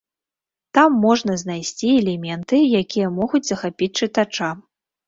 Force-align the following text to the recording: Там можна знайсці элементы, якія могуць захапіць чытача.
Там 0.77 0.95
можна 1.07 1.35
знайсці 1.43 1.91
элементы, 2.01 2.65
якія 2.83 3.07
могуць 3.21 3.45
захапіць 3.53 3.93
чытача. 3.99 4.55